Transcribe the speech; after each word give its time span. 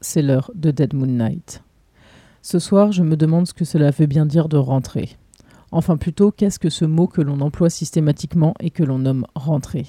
C'est 0.00 0.22
l'heure 0.22 0.52
de 0.54 0.70
Dead 0.70 0.94
Moon 0.94 1.08
Night. 1.08 1.64
Ce 2.40 2.60
soir, 2.60 2.92
je 2.92 3.02
me 3.02 3.16
demande 3.16 3.48
ce 3.48 3.52
que 3.52 3.64
cela 3.64 3.90
veut 3.90 4.06
bien 4.06 4.26
dire 4.26 4.48
de 4.48 4.56
rentrer. 4.56 5.16
Enfin 5.72 5.96
plutôt, 5.96 6.30
qu'est-ce 6.30 6.60
que 6.60 6.70
ce 6.70 6.84
mot 6.84 7.08
que 7.08 7.20
l'on 7.20 7.40
emploie 7.40 7.68
systématiquement 7.68 8.54
et 8.60 8.70
que 8.70 8.84
l'on 8.84 9.00
nomme 9.00 9.26
rentrer? 9.34 9.86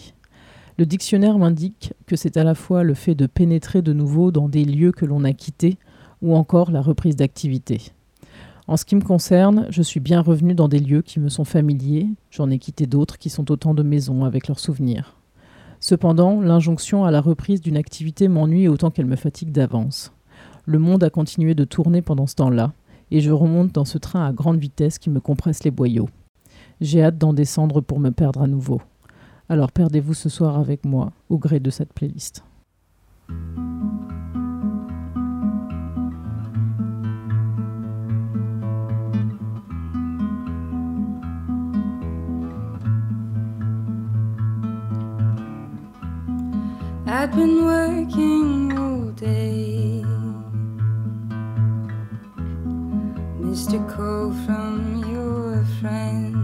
Le 0.80 0.88
dictionnaire 0.88 1.38
m'indique 1.38 1.94
que 2.08 2.16
c'est 2.16 2.38
à 2.38 2.44
la 2.44 2.56
fois 2.56 2.82
le 2.84 2.96
fait 2.96 3.14
de 3.14 3.28
pénétrer 3.28 3.84
de 3.84 3.94
nouveau 3.94 4.32
dans 4.32 4.50
des 4.50 4.66
lieux 4.66 4.92
que 4.92 5.06
l'on 5.06 5.24
a 5.24 5.34
quittés 5.34 5.78
ou 6.24 6.36
encore 6.36 6.72
la 6.72 6.82
reprise 6.82 7.16
d'activité. 7.16 7.80
En 8.66 8.78
ce 8.78 8.86
qui 8.86 8.96
me 8.96 9.02
concerne, 9.02 9.68
je 9.70 9.84
suis 9.84 10.00
bien 10.00 10.22
revenu 10.22 10.56
dans 10.56 10.68
des 10.68 10.80
lieux 10.80 11.04
qui 11.04 11.20
me 11.20 11.30
sont 11.30 11.46
familiers, 11.46 12.10
j'en 12.32 12.50
ai 12.50 12.58
quitté 12.58 12.88
d'autres 12.88 13.20
qui 13.20 13.30
sont 13.30 13.52
autant 13.52 13.76
de 13.76 13.84
maisons 13.84 14.26
avec 14.26 14.48
leurs 14.48 14.60
souvenirs. 14.60 15.19
Cependant, 15.80 16.42
l'injonction 16.42 17.06
à 17.06 17.12
la 17.12 17.22
reprise 17.22 17.62
d'une 17.62 17.78
activité 17.78 18.28
m'ennuie 18.28 18.68
autant 18.68 18.92
qu'elle 18.92 19.06
me 19.06 19.16
fatigue 19.16 19.52
d'avance. 19.52 20.12
Le 20.66 20.78
monde 20.78 21.04
a 21.04 21.10
continué 21.10 21.56
de 21.56 21.64
tourner 21.64 22.02
pendant 22.02 22.28
ce 22.28 22.36
temps-là, 22.36 22.74
et 23.12 23.22
je 23.22 23.32
remonte 23.32 23.72
dans 23.72 23.86
ce 23.86 23.98
train 23.98 24.26
à 24.26 24.34
grande 24.34 24.60
vitesse 24.60 25.00
qui 25.00 25.10
me 25.10 25.20
compresse 25.20 25.64
les 25.64 25.72
boyaux. 25.72 26.10
J'ai 26.82 27.04
hâte 27.04 27.18
d'en 27.18 27.34
descendre 27.34 27.82
pour 27.82 28.00
me 28.00 28.12
perdre 28.12 28.42
à 28.42 28.48
nouveau. 28.48 28.82
Alors 29.48 29.72
perdez-vous 29.72 30.14
ce 30.14 30.30
soir 30.30 30.60
avec 30.60 30.86
moi, 30.86 31.12
au 31.30 31.38
gré 31.38 31.60
de 31.60 31.70
cette 31.70 31.94
playlist. 31.94 32.44
I'd 47.12 47.32
been 47.32 47.66
working 47.66 48.78
all 48.78 49.10
day. 49.14 50.04
Missed 53.40 53.74
a 53.74 53.80
call 53.80 54.32
from 54.46 55.04
your 55.10 55.66
friend. 55.80 56.36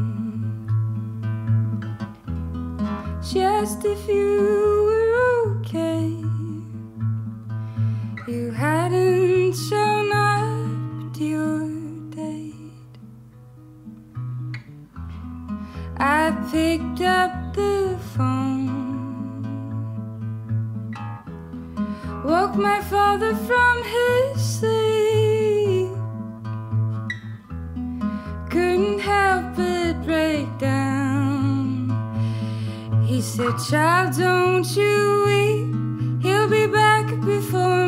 She 3.23 3.41
asked 3.41 3.85
if 3.85 4.07
you 4.07 4.87
were 4.89 5.59
okay. 5.59 6.07
You 8.27 8.49
hadn't 8.49 9.53
shown 9.53 10.11
up 10.11 11.13
to 11.13 11.23
your 11.23 11.69
date. 12.09 12.95
I 15.97 16.31
picked 16.51 17.01
up 17.01 17.53
the 17.53 17.99
woke 22.35 22.55
my 22.57 22.81
father 22.81 23.33
from 23.47 23.75
his 23.95 24.33
sleep. 24.55 25.91
Couldn't 28.53 28.99
help 28.99 29.55
but 29.55 29.93
break 30.03 30.47
down. 30.57 31.87
He 33.05 33.21
said, 33.21 33.55
Child, 33.69 34.17
don't 34.17 34.69
you 34.79 34.95
weep. 35.27 36.23
He'll 36.23 36.49
be 36.49 36.67
back 36.67 37.05
before 37.33 37.87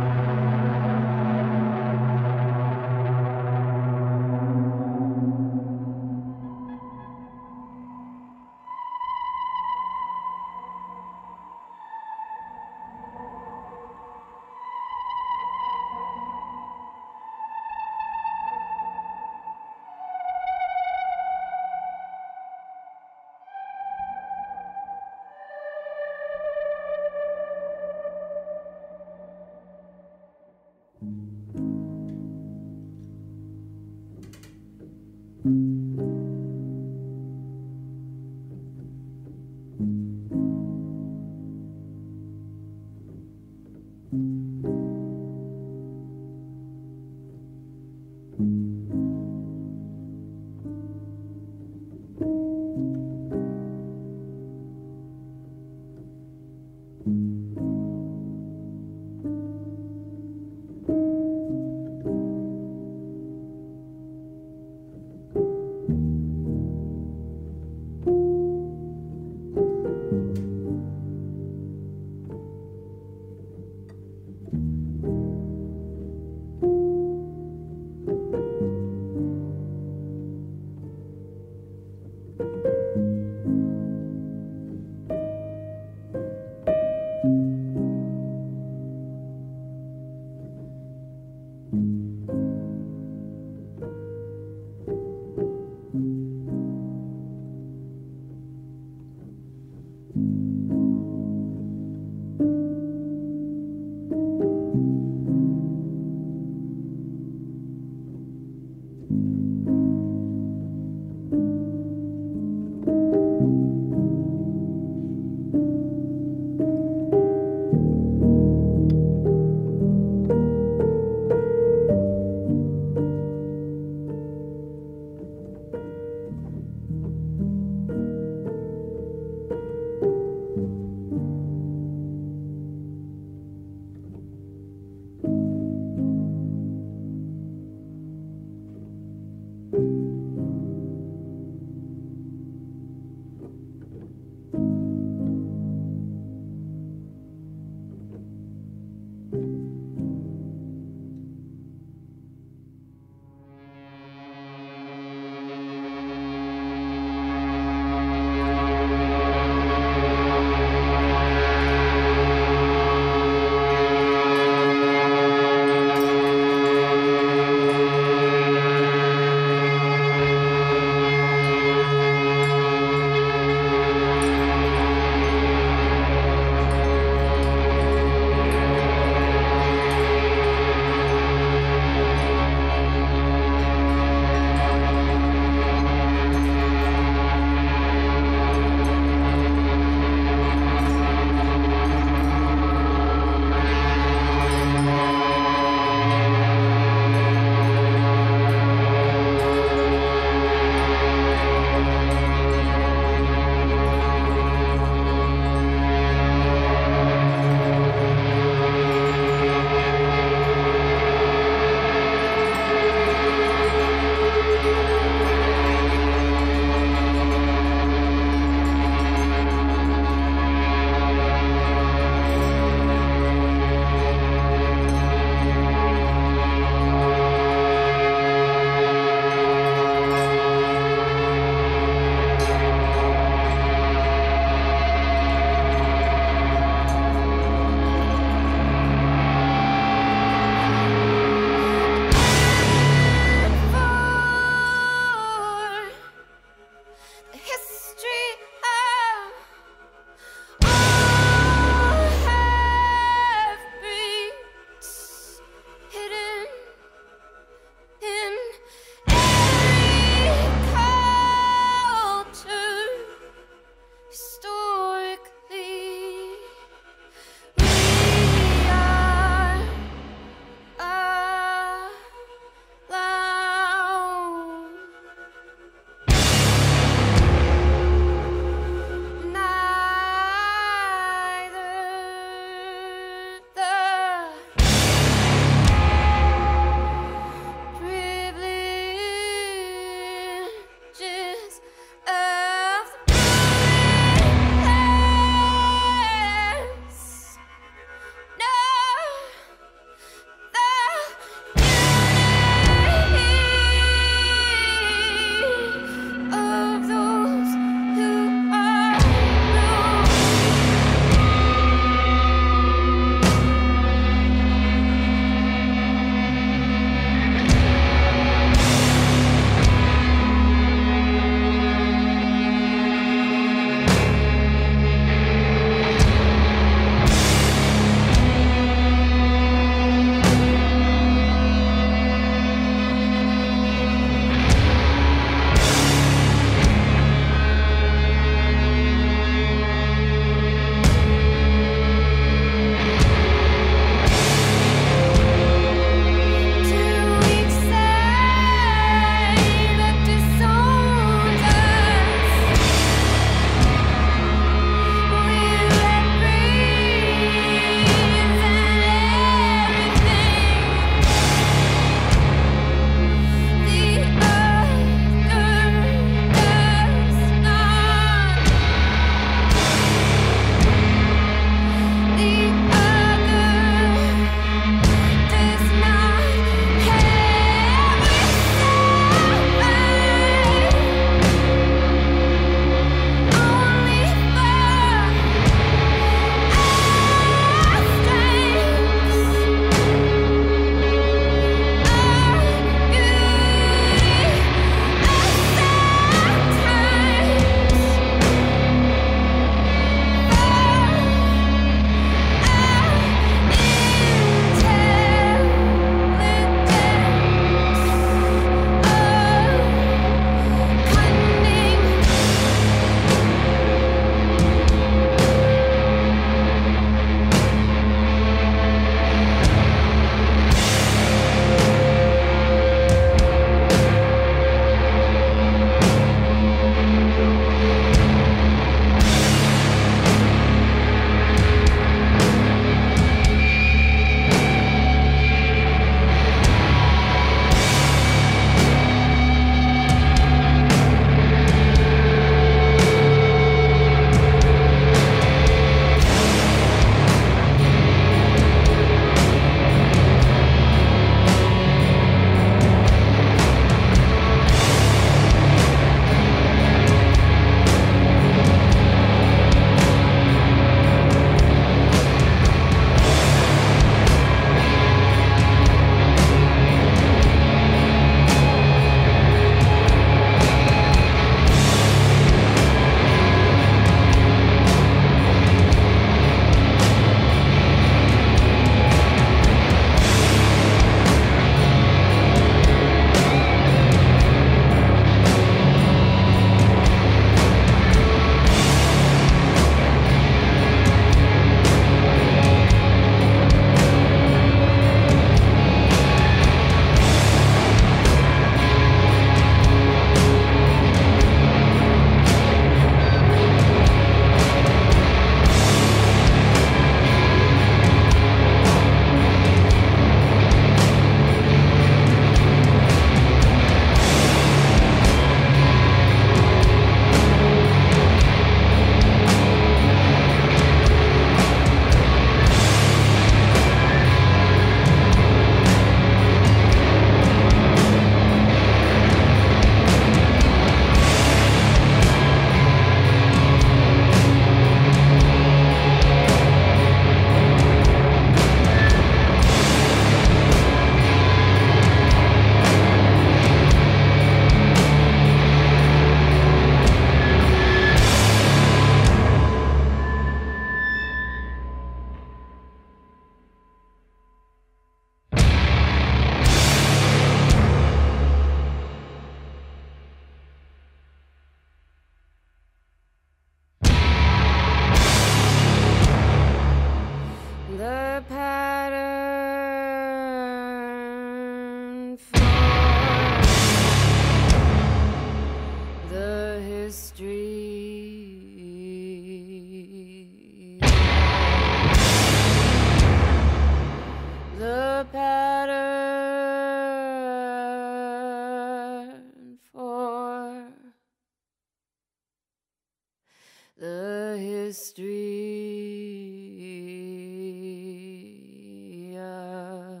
uh, 599.18 600.00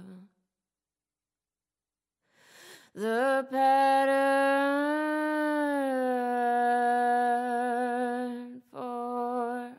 the 2.94 3.46
pattern 3.50 4.22
for 8.72 9.76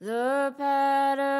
the 0.00 0.54
pattern 0.58 1.35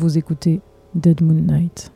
Vous 0.00 0.16
écoutez 0.16 0.60
Dead 0.94 1.20
Moon 1.22 1.40
Night. 1.40 1.90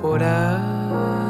por 0.00 0.22
ahí. 0.22 1.25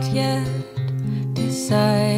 Not 0.00 0.14
yet 0.14 0.46
decided. 1.34 2.09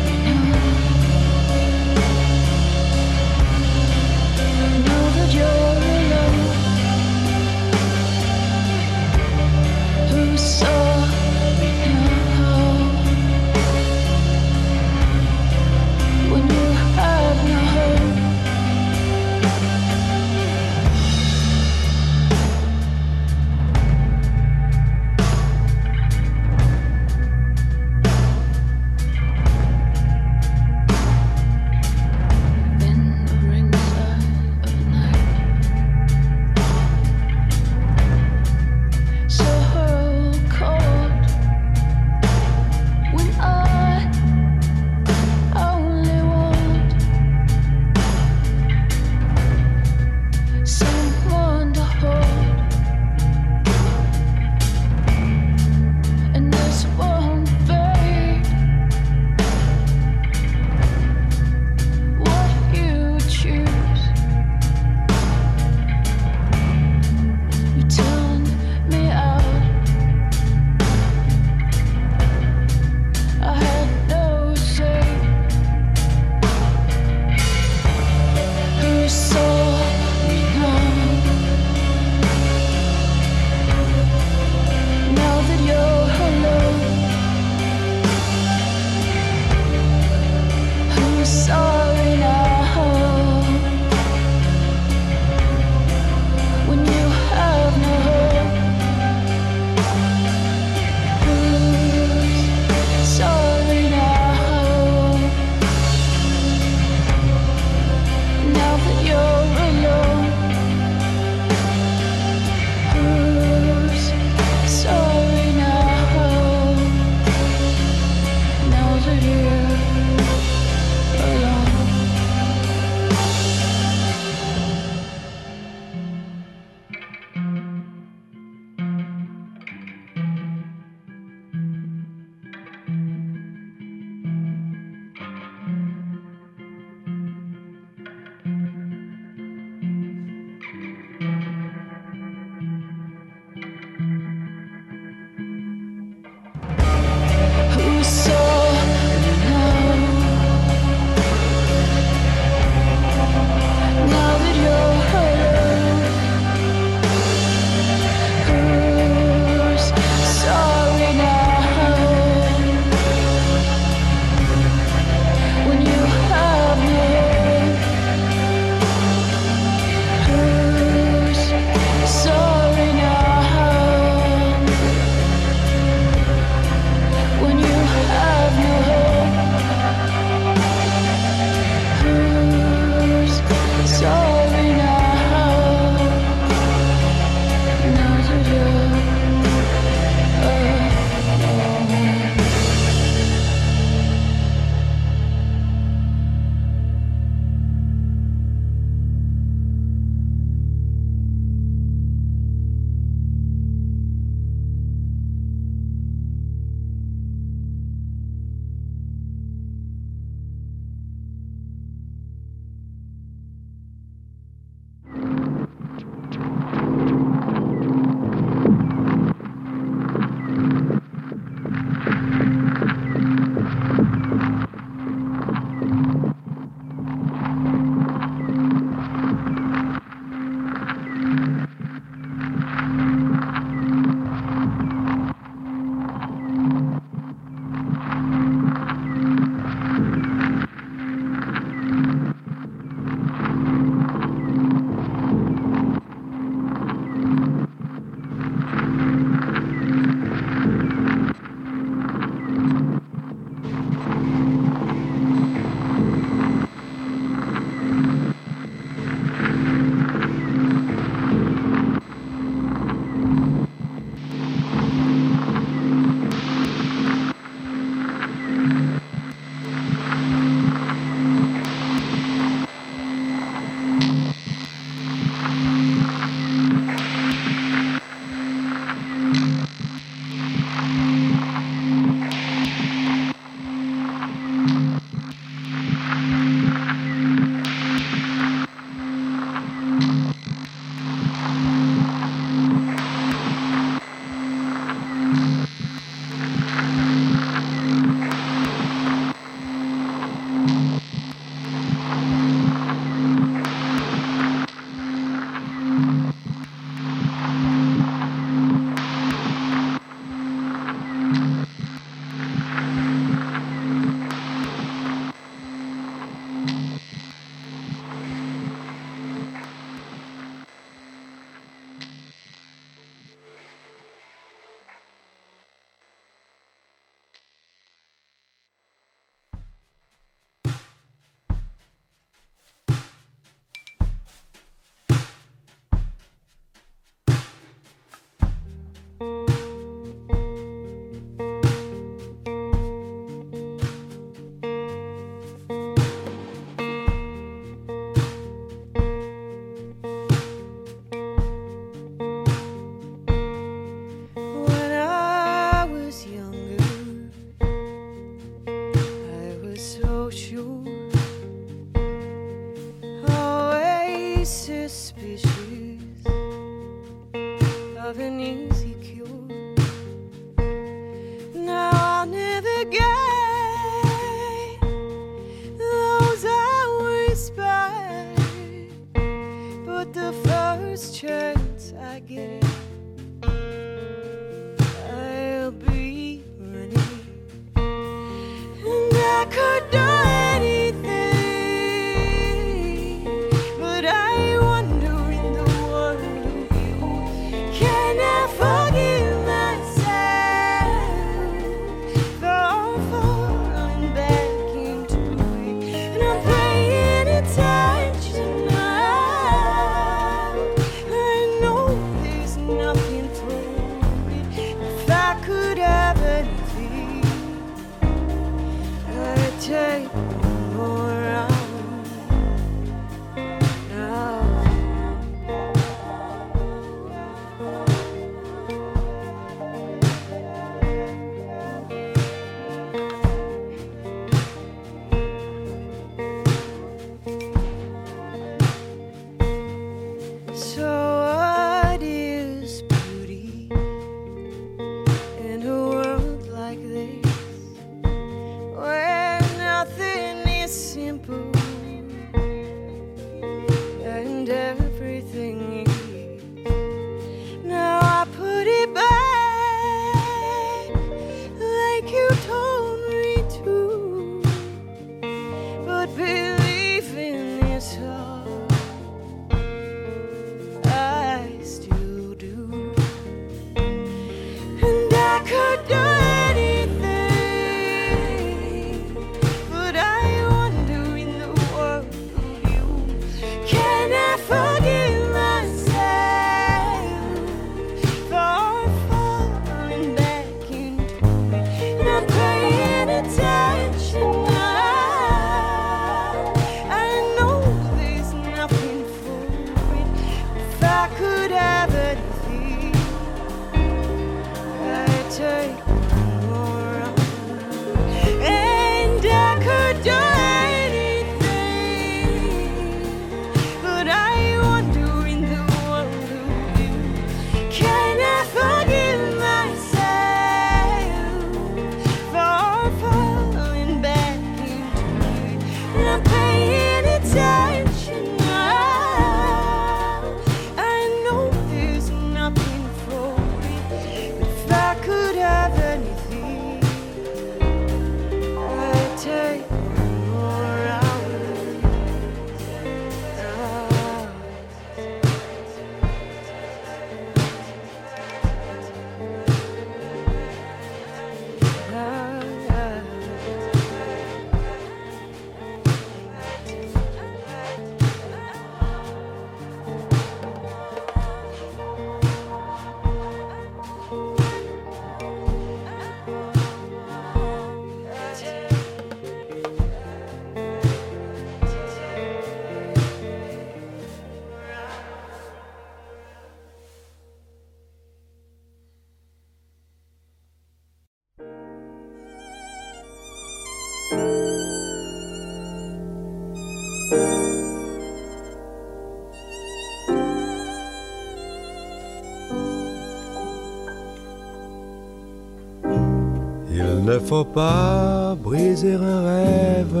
ne 597.10 597.18
faut 597.18 597.44
pas 597.44 598.36
briser 598.40 598.94
un 598.94 599.20
rêve. 599.32 600.00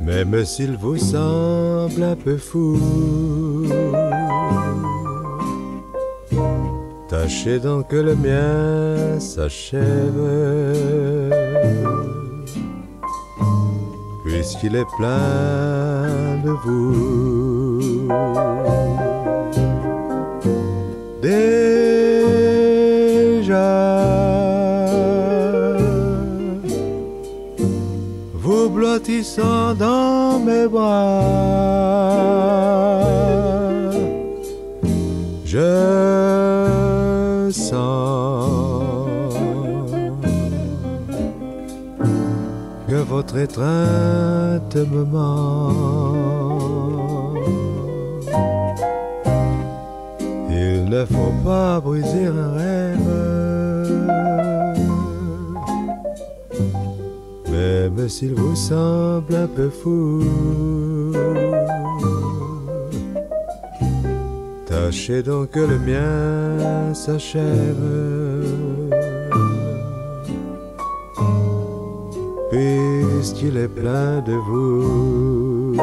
Même 0.00 0.44
s'il 0.44 0.76
vous 0.76 0.96
semble 0.96 2.02
un 2.02 2.16
peu 2.16 2.38
fou, 2.38 2.78
tâchez 7.08 7.58
donc 7.58 7.88
que 7.88 7.96
le 7.96 8.14
mien 8.14 9.20
s'achève, 9.20 10.22
puisqu'il 14.24 14.76
est 14.76 14.90
plein 14.96 16.40
de 16.44 16.52
vous. 16.64 18.06
glissant 29.06 29.74
dans 29.74 30.38
mes 30.40 30.66
bras. 30.66 31.22
Je 35.44 35.70
sens 37.52 39.06
que 42.88 42.96
votre 42.96 43.36
étreinte 43.38 44.76
me 44.76 45.04
manque. 45.04 46.26
Il 50.50 50.90
ne 50.90 51.04
faut 51.04 51.34
pas 51.44 51.80
briser 51.80 52.26
un 52.26 52.52
rêve. 52.54 52.85
même 57.90 58.08
s'il 58.08 58.34
vous 58.34 58.56
semble 58.56 59.34
un 59.34 59.46
peu 59.46 59.68
fou. 59.68 60.22
Tâchez 64.66 65.22
donc 65.22 65.50
que 65.50 65.60
le 65.60 65.78
mien 65.78 66.94
s'achève. 66.94 67.76
Puisqu'il 72.50 73.56
est 73.56 73.68
plein 73.68 74.20
de 74.22 74.32
vous. 74.32 75.76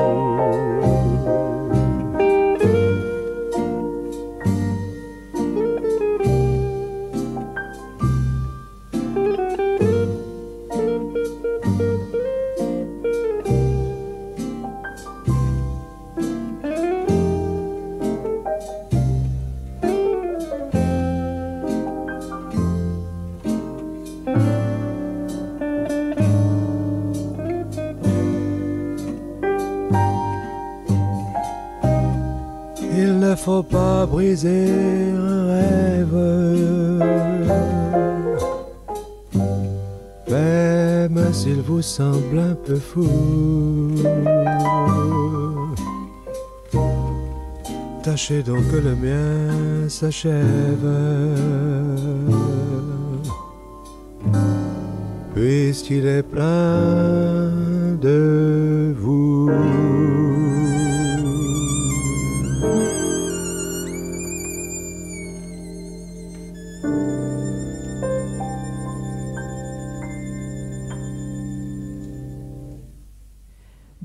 Un 34.42 35.46
rêve, 35.48 36.18
même 40.28 41.34
s'il 41.34 41.62
vous 41.62 41.84
semble 41.84 42.40
un 42.40 42.56
peu 42.56 42.76
fou. 42.76 43.08
Tâchez 48.02 48.42
donc 48.42 48.68
que 48.72 48.78
le 48.78 48.96
mien 48.96 49.88
s'achève, 49.88 50.90
puisqu'il 55.36 56.08
est 56.08 56.24
plein 56.24 57.63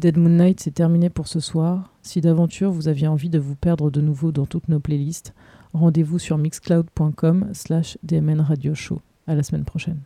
Dead 0.09 0.17
Moon 0.17 0.43
Night, 0.43 0.61
c'est 0.61 0.71
terminé 0.71 1.11
pour 1.11 1.29
ce 1.29 1.39
soir. 1.39 1.93
Si 2.01 2.23
d'aventure 2.23 2.71
vous 2.71 2.89
aviez 2.89 3.07
envie 3.09 3.29
de 3.29 3.39
vous 3.39 3.57
perdre 3.57 3.91
de 3.91 4.01
nouveau 4.01 4.33
dans 4.33 4.47
toutes 4.47 4.69
nos 4.69 4.81
playlists, 4.81 5.35
rendez-vous 5.75 6.19
sur 6.19 6.39
mixcloud.com 6.39 7.51
slash 7.53 7.99
dmn 8.03 8.41
radio 8.41 8.75
show. 8.75 9.03
À 9.27 9.35
la 9.35 9.43
semaine 9.43 9.67
prochaine. 9.67 10.01